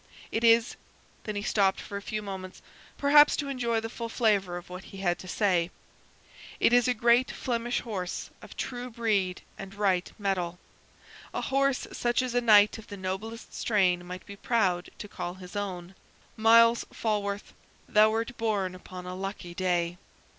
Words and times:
It 0.31 0.43
is" 0.43 0.77
then 1.25 1.35
he 1.35 1.43
stopped 1.43 1.79
for 1.79 1.95
a 1.95 2.01
few 2.01 2.23
moments, 2.23 2.63
perhaps 2.97 3.35
to 3.37 3.49
enjoy 3.49 3.79
the 3.79 3.87
full 3.87 4.09
flavor 4.09 4.57
of 4.57 4.67
what 4.67 4.85
he 4.85 4.97
had 4.97 5.19
to 5.19 5.27
say 5.27 5.69
"it 6.59 6.73
is 6.73 6.87
a 6.87 6.95
great 6.95 7.29
Flemish 7.29 7.81
horse 7.81 8.31
of 8.41 8.57
true 8.57 8.89
breed 8.89 9.43
and 9.59 9.75
right 9.75 10.11
mettle; 10.17 10.57
a 11.35 11.41
horse 11.41 11.85
such 11.91 12.23
as 12.23 12.33
a 12.33 12.41
knight 12.41 12.79
of 12.79 12.87
the 12.87 12.97
noblest 12.97 13.53
strain 13.53 14.03
might 14.03 14.25
be 14.25 14.35
proud 14.35 14.89
to 14.97 15.07
call 15.07 15.35
his 15.35 15.55
own. 15.55 15.93
Myles 16.35 16.83
Falworth, 16.91 17.53
thou 17.87 18.09
wert 18.09 18.35
born 18.37 18.73
upon 18.73 19.05
a 19.05 19.13
lucky 19.13 19.53
day!" 19.53 19.99